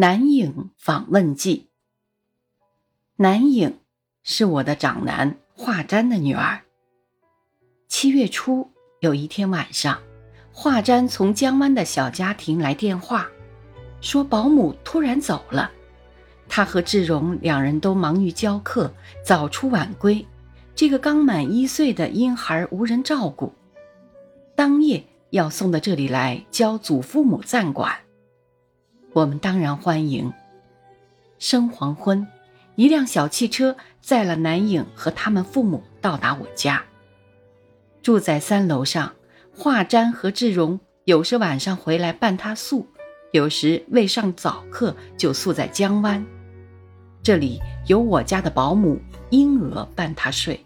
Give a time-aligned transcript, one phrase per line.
[0.00, 1.66] 南影访问记。
[3.16, 3.80] 南影
[4.22, 6.60] 是我的长男华瞻的女儿。
[7.88, 9.98] 七月初有一天晚上，
[10.52, 13.28] 华瞻从江湾的小家庭来电话，
[14.00, 15.72] 说保姆突然走了，
[16.48, 18.94] 他和志荣两人都忙于教课，
[19.24, 20.24] 早出晚归，
[20.76, 23.52] 这个刚满一岁的婴孩无人照顾，
[24.54, 27.98] 当夜要送到这里来教祖父母暂管。
[29.18, 30.32] 我们当然欢迎。
[31.40, 32.24] 生黄昏，
[32.76, 36.84] 一辆小汽车载了南影和他们父母到达我家。
[38.00, 39.12] 住在三楼上，
[39.52, 42.86] 华瞻和志荣有时晚上回来伴他宿，
[43.32, 46.24] 有时未上早课就宿在江湾。
[47.20, 49.00] 这里有我家的保姆
[49.30, 50.64] 英娥伴他睡。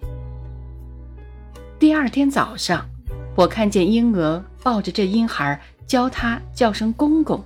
[1.79, 2.87] 第二天早上，
[3.35, 7.43] 我看见英娥抱着这婴孩，教他叫声公公。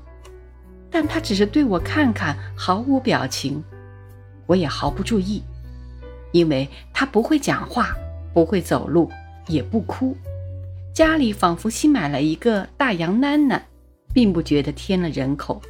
[0.90, 3.62] 但他只是对我看看，毫无表情，
[4.46, 5.42] 我也毫不注意，
[6.32, 7.94] 因为他不会讲话，
[8.32, 9.10] 不会走路，
[9.46, 10.16] 也不哭。
[10.94, 13.60] 家里仿佛新买了一个大洋囡囡，
[14.14, 15.60] 并不觉得添了人口。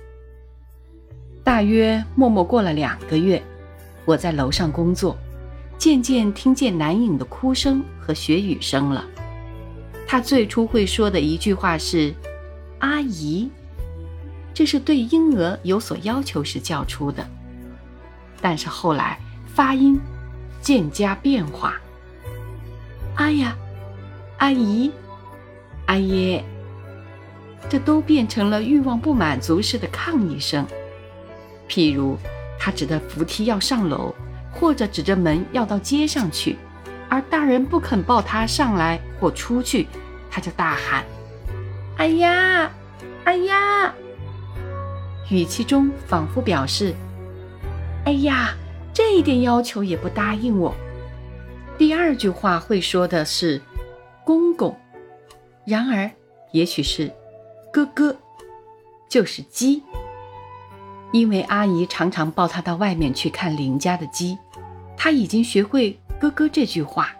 [1.42, 3.42] 大约默默过了两个月，
[4.04, 5.16] 我在楼上工作，
[5.78, 9.04] 渐渐听见南影的哭声和学语声了。
[10.06, 12.14] 他最初会说的一句话是
[12.78, 13.50] ：“阿姨。”
[14.56, 17.22] 这是对婴儿有所要求时叫出的，
[18.40, 20.00] 但是后来发音
[20.62, 21.74] 渐加变化。
[23.16, 23.54] 哎呀，
[24.38, 24.90] 阿姨，
[25.84, 26.42] 阿耶，
[27.68, 30.66] 这都变成了欲望不满足时的抗议声。
[31.68, 32.16] 譬如
[32.58, 34.14] 他指着扶梯要上楼，
[34.50, 36.56] 或者指着门要到街上去，
[37.10, 39.86] 而大人不肯抱他上来或出去，
[40.30, 41.04] 他就大喊
[41.98, 42.70] ：“哎呀，
[43.24, 43.94] 哎呀！”
[45.28, 46.94] 语气中仿佛表示
[48.06, 48.54] ：“哎呀，
[48.92, 50.74] 这一点要求也不答应我。”
[51.76, 53.60] 第二句话会说的是
[54.24, 54.74] “公公”，
[55.66, 56.10] 然而
[56.52, 57.10] 也许是
[57.72, 58.16] “哥哥”，
[59.10, 59.82] 就是鸡，
[61.12, 64.38] 因为阿姨常常抱他到外面去看邻家的鸡，
[64.96, 67.10] 他已经学会“哥哥”这句话。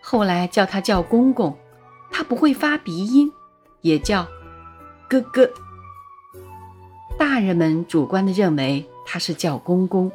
[0.00, 1.56] 后来叫他叫公公，
[2.10, 3.30] 他不会发鼻音，
[3.82, 4.26] 也叫
[5.08, 5.48] “哥哥”。
[7.16, 10.10] 大人们主观的认为他是叫公公，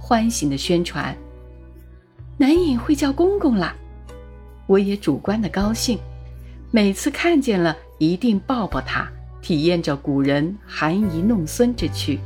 [0.00, 1.16] 欢喜的宣传。
[2.36, 3.74] 南影会叫公公了，
[4.66, 5.98] 我也主观的高兴，
[6.70, 9.08] 每次看见了一定抱抱他，
[9.40, 12.18] 体验着古人含饴弄孙之趣。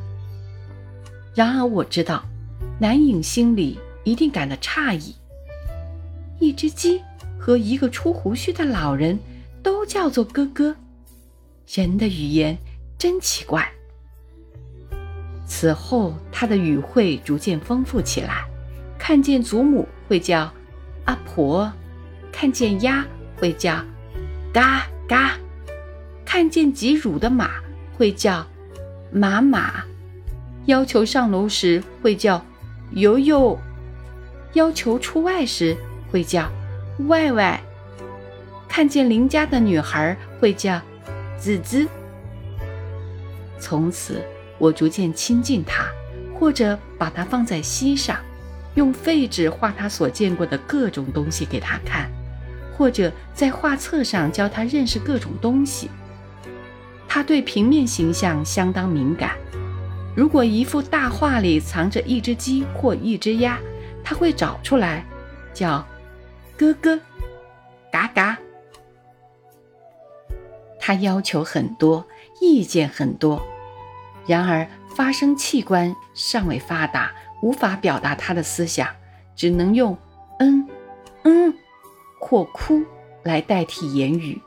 [1.34, 2.24] 然而我知道，
[2.80, 5.14] 南影心里一定感到诧异：
[6.40, 7.00] 一只鸡
[7.38, 9.18] 和一个出胡须的老人
[9.62, 10.74] 都叫做哥哥，
[11.68, 12.56] 人的语言
[12.98, 13.70] 真奇怪。
[15.48, 18.44] 此后，他的语汇逐渐丰富起来。
[18.98, 20.52] 看见祖母会叫
[21.06, 21.72] 阿婆，
[22.30, 23.04] 看见鸭
[23.36, 23.82] 会叫
[24.52, 25.32] 嘎嘎，
[26.24, 27.50] 看见挤乳的马
[27.96, 28.46] 会叫
[29.10, 29.82] 马马，
[30.66, 32.44] 要求上楼时会叫
[32.90, 33.58] 游游，
[34.52, 35.74] 要求出外时
[36.12, 36.46] 会叫
[37.08, 37.58] 外外，
[38.68, 40.78] 看见邻家的女孩会叫
[41.38, 41.88] 子子。
[43.58, 44.22] 从此。
[44.58, 45.86] 我逐渐亲近他，
[46.34, 48.18] 或者把他放在膝上，
[48.74, 52.10] 用废纸画他所见过的各种东西给他看，
[52.76, 55.90] 或者在画册上教他认识各种东西。
[57.06, 59.36] 他对平面形象相当敏感。
[60.14, 63.58] 如果一幅大画里藏着一只鸡或一只鸭，
[64.02, 65.04] 他会找出来，
[65.54, 65.86] 叫
[66.58, 66.98] “哥哥
[67.92, 68.36] ”，“嘎嘎”。
[70.80, 72.04] 他要求很多，
[72.40, 73.40] 意见很多。
[74.28, 78.86] 然而，发声器官尚未发达，无法表达他的思想，
[79.34, 79.96] 只能用
[80.38, 80.68] “嗯
[81.24, 81.54] 嗯”
[82.20, 82.84] 或哭
[83.22, 84.38] 来代替言语。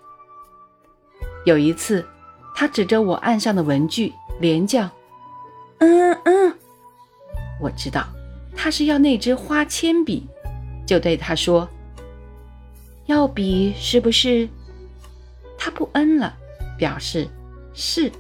[1.46, 2.06] 有一次，
[2.54, 4.88] 他指着我案上的文具，连叫
[5.80, 6.56] “嗯嗯”，
[7.60, 8.06] 我知道
[8.56, 10.28] 他是要那支花铅笔，
[10.86, 11.68] 就对他说
[13.08, 14.48] ：“要笔是不是？”
[15.58, 16.38] 他不嗯了，
[16.78, 17.28] 表示
[17.74, 18.12] 是。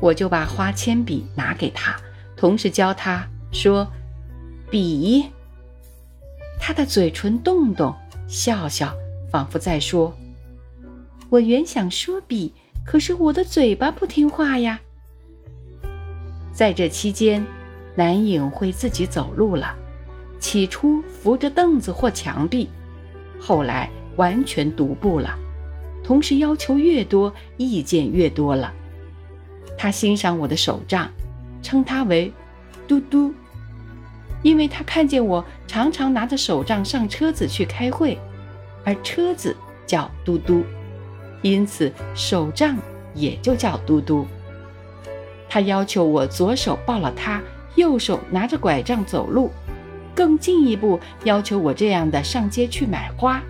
[0.00, 1.96] 我就把花铅笔拿给他，
[2.36, 3.86] 同时教他说
[4.70, 5.26] “笔”。
[6.60, 7.94] 他的嘴唇动动，
[8.26, 8.94] 笑笑，
[9.30, 10.16] 仿佛在说
[11.30, 12.52] ：“我原想说笔，
[12.84, 14.80] 可是我的嘴巴不听话呀。”
[16.52, 17.44] 在这期间，
[17.94, 19.74] 南影会自己走路了，
[20.38, 22.68] 起初扶着凳子或墙壁，
[23.40, 25.36] 后来完全独步了。
[26.04, 28.72] 同时要求越多，意见越多了。
[29.76, 31.10] 他欣赏我的手杖，
[31.62, 32.32] 称他为
[32.86, 33.32] 嘟嘟，
[34.42, 38.18] 因为他看见我常常拿着手杖上车子去开会，
[38.84, 39.54] 而车子
[39.86, 40.64] 叫嘟嘟，
[41.42, 42.76] 因此手杖
[43.14, 44.26] 也就叫嘟嘟。
[45.48, 47.42] 他要求我左手抱了他，
[47.74, 49.50] 右手拿着拐杖走路，
[50.14, 53.42] 更进一步要求我这样的上街去买花。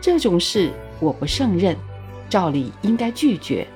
[0.00, 0.70] 这种事
[1.00, 1.76] 我不胜任，
[2.28, 3.66] 照理应该拒绝。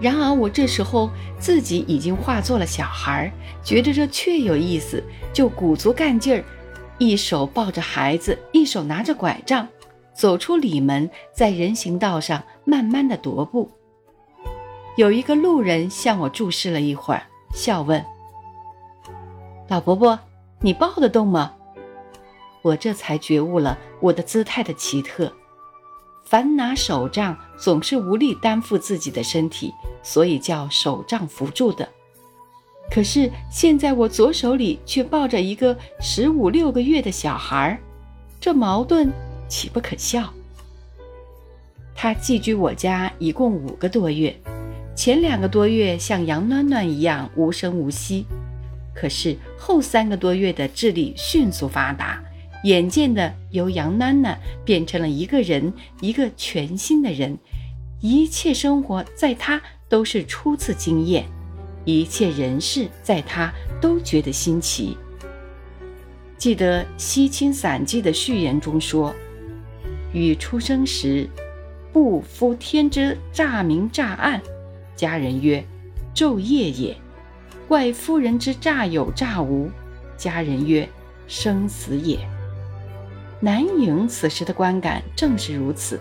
[0.00, 1.08] 然而我这时候
[1.38, 3.32] 自己已经化作了小孩，
[3.62, 5.02] 觉得这确有意思，
[5.32, 6.44] 就鼓足干劲儿，
[6.98, 9.66] 一手抱着孩子，一手拿着拐杖，
[10.12, 13.70] 走出里门，在人行道上慢慢的踱步。
[14.96, 17.22] 有一个路人向我注视了一会儿，
[17.54, 18.04] 笑问
[19.68, 20.18] ：“老伯伯，
[20.60, 21.52] 你抱得动吗？”
[22.62, 25.32] 我这才觉悟了我的姿态的奇特。
[26.24, 29.72] 凡拿手杖，总是无力担负自己的身体，
[30.02, 31.88] 所以叫手杖扶住的。
[32.90, 37.78] 可是现在我左手里却抱着一个十五六个月的小孩，
[38.40, 39.12] 这矛盾
[39.48, 40.32] 岂不可笑？
[41.94, 44.34] 他寄居我家一共五个多月。
[44.96, 48.26] 前两个多月像杨暖暖一样无声无息，
[48.94, 52.22] 可是后三个多月的智力迅速发达，
[52.64, 57.38] 眼见的由杨囡囡变成了一个人，一个全新的人，
[58.00, 61.26] 一切生活在他都是初次经验，
[61.84, 63.52] 一切人事在他
[63.82, 64.96] 都觉得新奇。
[66.38, 69.14] 记得《西青散记》的序言中说
[70.12, 71.28] ：“禹出生时，
[71.92, 74.40] 不夫天之乍明乍暗。”
[74.96, 75.62] 家人曰
[76.14, 76.96] ：“昼夜也。”
[77.68, 79.70] 怪夫人之诈有诈无。
[80.16, 80.88] 家人曰
[81.28, 82.18] ：“生死也。”
[83.44, 86.00] 南影此时的观感正是如此。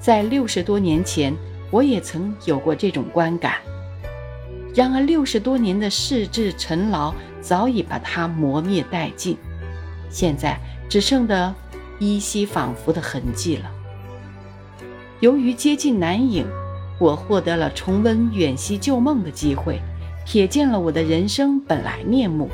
[0.00, 1.32] 在六十多年前，
[1.70, 3.58] 我也曾有过这种观感。
[4.74, 9.36] 然而六十多年的世志陈劳早已把它磨灭殆尽，
[10.08, 10.58] 现在
[10.88, 11.54] 只剩得
[12.00, 13.70] 依稀仿佛的痕迹了。
[15.20, 16.44] 由于接近南影。
[16.98, 19.80] 我获得了重温远溪旧梦的机会，
[20.26, 22.50] 瞥见了我的人生本来面目。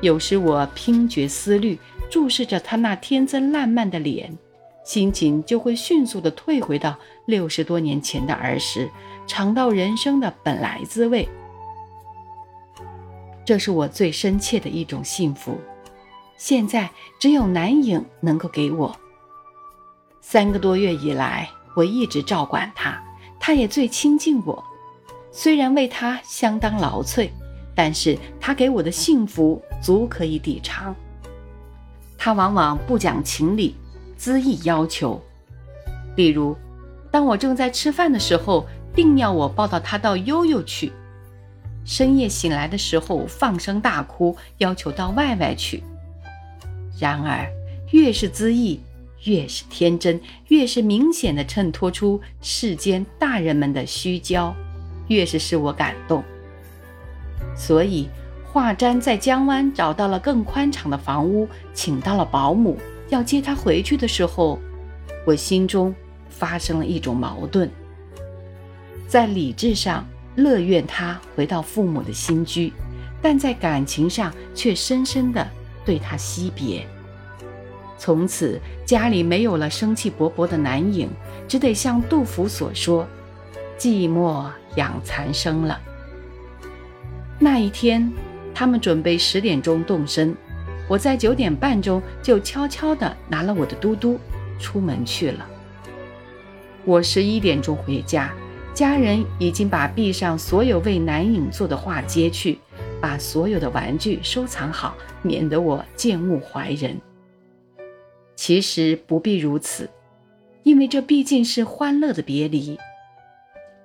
[0.00, 1.78] 有时我拼觉思虑，
[2.10, 4.36] 注视着他那天真烂漫的脸，
[4.84, 6.96] 心情就会迅速地退回到
[7.26, 8.88] 六十多年前的儿时，
[9.26, 11.28] 尝到人生的本来滋味。
[13.44, 15.58] 这是我最深切的一种幸福，
[16.36, 18.96] 现在只有南影能够给我。
[20.20, 23.02] 三个多月以来，我一直照管他。
[23.38, 24.64] 他也最亲近我，
[25.30, 27.28] 虽然为他相当劳瘁，
[27.74, 30.96] 但是他给我的幸福足可以抵偿。
[32.24, 33.74] 他往往不讲情理，
[34.18, 35.22] 恣意要求。
[36.16, 36.56] 例如，
[37.10, 40.90] 当我正在吃饭的时候，定要我抱到他到悠悠去；
[41.84, 45.82] 深夜醒来的时候，放声大哭，要求到外外去。
[46.98, 47.46] 然而，
[47.90, 48.80] 越是恣意。
[49.24, 50.18] 越是天真，
[50.48, 54.54] 越是明显的衬托出世间大人们的虚焦，
[55.08, 56.24] 越是使我感动。
[57.54, 58.08] 所以，
[58.54, 62.78] 华瞻在江湾找到了更宽敞的房屋，请到了保姆，
[63.08, 64.60] 要接他回去的时候，
[65.26, 65.92] 我心中
[66.30, 67.68] 发生了一种矛盾。
[69.08, 70.06] 在理智上
[70.36, 72.72] 乐愿他回到父母的新居，
[73.20, 75.44] 但在感情上却深深的
[75.84, 76.86] 对他惜别。
[77.98, 81.10] 从此家里没有了生气勃勃的男影，
[81.48, 83.04] 只得像杜甫所说
[83.76, 84.46] ：“寂寞
[84.76, 85.76] 养残生了。”
[87.36, 88.12] 那一天，
[88.54, 90.34] 他们准备十点钟动身，
[90.88, 94.18] 我在九点半钟就悄悄地拿了我的嘟嘟
[94.58, 95.46] 出门去了。
[96.84, 98.32] 我十一点钟回家，
[98.72, 102.58] 家人已经把壁上所有为南影做的画揭去，
[103.00, 107.00] 把所有的玩具收藏好，免得我见物怀人。
[108.36, 109.88] 其实不必如此，
[110.62, 112.78] 因为这毕竟是欢乐的别离。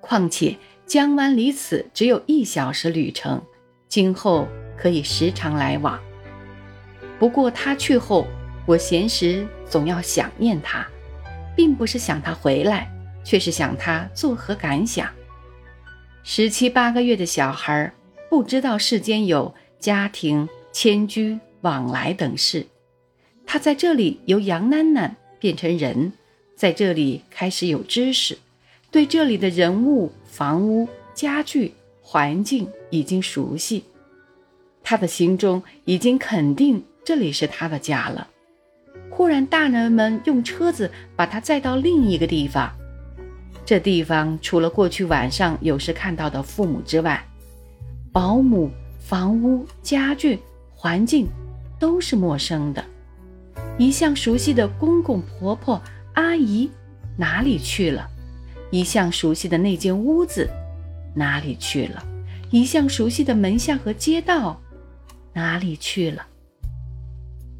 [0.00, 3.40] 况且江湾离此只有一小时旅程，
[3.88, 4.48] 今后
[4.80, 6.00] 可以时常来往。
[7.18, 8.26] 不过他去后，
[8.64, 10.86] 我闲时总要想念他，
[11.54, 12.90] 并不是想他回来，
[13.22, 15.06] 却是想他作何感想。
[16.22, 17.92] 十七八个月的小孩，
[18.30, 22.66] 不知道世间有家庭、迁居、往来等事。
[23.46, 26.12] 他在这里由杨囡囡变成人，
[26.56, 28.38] 在这里开始有知识，
[28.90, 33.84] 对这里的人物、房屋、家具、环境已经熟悉，
[34.90, 38.26] 他的心中已经肯定这里是他的家了。
[39.08, 42.68] 忽然，大人们用车子把他载到另一个地方，
[43.64, 47.24] 这地方除了过去晚上有时看到的父母之外，
[48.10, 48.68] 保姆、
[48.98, 50.40] 房屋、家具、
[50.74, 51.28] 环境
[51.78, 52.84] 都是陌生的。
[53.78, 55.80] 一向熟悉的公公婆婆、
[56.14, 56.68] 阿姨
[57.16, 58.10] 哪里去了？
[58.72, 60.50] 一向熟悉的那间屋子
[61.14, 62.04] 哪里去了？
[62.50, 64.60] 一向熟悉的门下和街道
[65.32, 66.26] 哪里去了？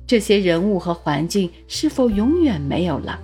[0.06, 3.18] 这些人物和环境是否永远没有了？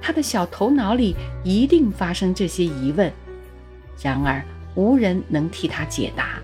[0.00, 3.12] 他的小头脑里一定发生这些疑问，
[4.00, 4.40] 然而
[4.76, 6.38] 无人能替他解答。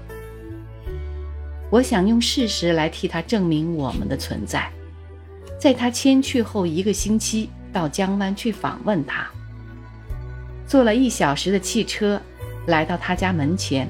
[1.71, 4.69] 我想用事实来替他证明我们的存在。
[5.61, 9.31] 在他迁去后一个星期，到江湾去访问他，
[10.67, 12.21] 坐了一小时的汽车，
[12.67, 13.89] 来到他家门前，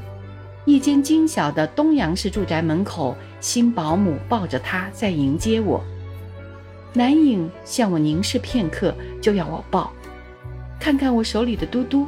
[0.65, 5.83] 一间精小的东洋式住宅门口，新保姆抱着他在迎接我。
[6.93, 9.93] 南影向我凝视片刻，就要我抱，
[10.79, 12.07] 看看我手里的嘟嘟。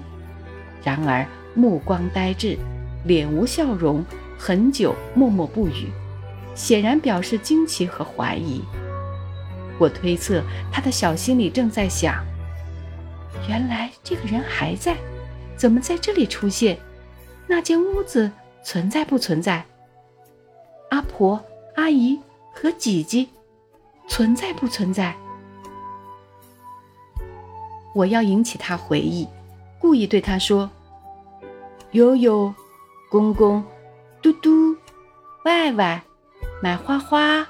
[0.85, 2.57] 然而目光呆滞，
[3.05, 4.05] 脸无笑容，
[4.39, 5.89] 很久默默不语，
[6.55, 8.63] 显然表示惊奇和怀疑。
[9.79, 12.25] 我推测他的小心里正在想：
[13.49, 14.97] 原来这个人还在，
[15.57, 16.79] 怎么在这里出现？
[17.47, 18.31] 那间屋子
[18.65, 19.65] 存在不存在？
[20.91, 21.41] 阿婆、
[21.77, 22.19] 阿姨
[22.53, 23.29] 和姐姐。
[24.07, 25.17] 存在不存在？
[27.95, 29.27] 我要引起他回忆，
[29.79, 30.71] 故意对他说
[31.93, 32.55] ：“悠悠，
[33.11, 33.65] 公公，
[34.21, 34.77] 嘟嘟，
[35.45, 36.03] 外外，
[36.63, 37.47] 买花花。”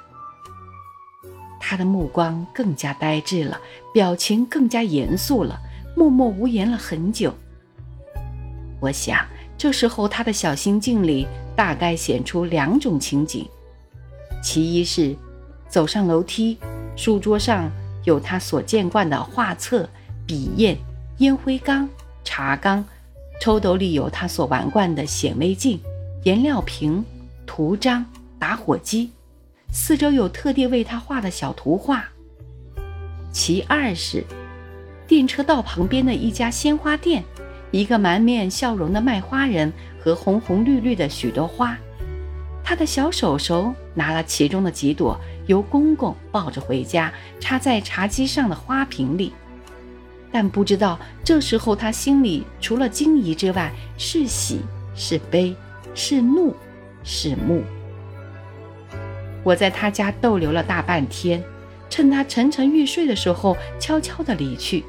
[1.58, 3.60] 他的目光更加呆滞了，
[3.92, 5.58] 表情更加严肃了，
[5.96, 7.34] 默默无言了很久。
[8.80, 13.48] 我想，这时候他的小心境里大概显出两种情景，
[14.42, 15.14] 其一是。
[15.66, 16.56] 走上楼梯，
[16.94, 17.68] 书桌上
[18.04, 19.88] 有他所见惯的画册、
[20.24, 20.76] 笔砚、
[21.18, 21.88] 烟灰缸、
[22.22, 22.84] 茶缸，
[23.40, 25.80] 抽斗里有他所玩惯的显微镜、
[26.22, 27.04] 颜料瓶、
[27.44, 28.06] 图章、
[28.38, 29.10] 打火机，
[29.72, 32.04] 四周有特地为他画的小图画。
[33.32, 34.22] 其二是，
[35.08, 37.24] 电车道旁边的一家鲜花店，
[37.74, 41.76] 一个满面笑容的卖花人和红红绿绿的许多花，
[42.62, 45.18] 他的小手手拿了其中的几朵。
[45.46, 49.32] 由公公抱着回家，插在茶几上的花瓶里，
[50.30, 54.60] 但不知道这时候他心里除了惊疑之外，是喜
[54.94, 55.56] 是悲，
[55.96, 56.54] 是怒
[57.02, 57.60] 是怒。
[59.42, 61.42] 我在他家逗留了大半天，
[61.90, 64.84] 趁他沉沉欲睡的时候，悄悄地离去。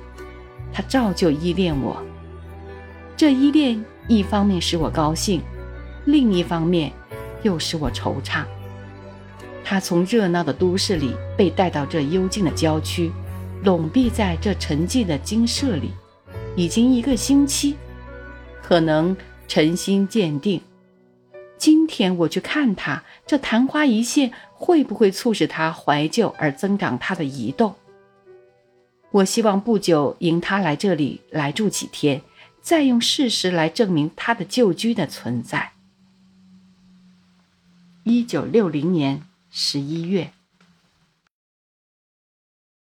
[0.71, 1.99] 他照旧依恋我，
[3.17, 5.41] 这依恋一方面使我高兴，
[6.03, 6.91] 另一方面
[7.43, 8.43] 又使我惆怅。
[9.63, 13.09] 他从热闹的都市里被带到这幽静的郊区，
[13.63, 15.91] 笼蔽在这沉寂的精舍里，
[16.57, 17.75] 已经一个星期，
[18.61, 19.15] 可能
[19.47, 20.59] 诚心鉴定。
[21.57, 27.73] 今天我去看他，这昙花一现会不会促使他怀旧而增长他的移动？
[29.11, 32.21] 我希望不久迎他来这里来住几天，
[32.65, 35.73] 再用事实来证明他的旧居的存在。
[38.03, 39.21] 一九六零年。
[39.51, 40.31] 十一月。